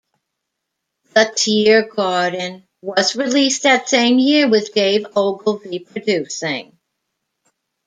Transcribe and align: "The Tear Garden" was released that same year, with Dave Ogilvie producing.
"The 1.13 1.31
Tear 1.37 1.87
Garden" 1.87 2.63
was 2.81 3.15
released 3.15 3.61
that 3.61 3.87
same 3.87 4.17
year, 4.17 4.49
with 4.49 4.73
Dave 4.73 5.05
Ogilvie 5.15 5.77
producing. 5.77 6.75